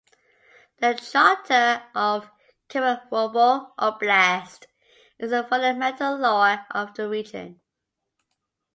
The 0.79 0.95
Charter 0.95 1.83
of 1.93 2.27
Kemerovo 2.69 3.75
Oblast 3.77 4.65
is 5.19 5.29
the 5.29 5.43
fundamental 5.43 6.17
law 6.17 6.57
of 6.71 6.95
the 6.95 7.07
region. 7.07 7.61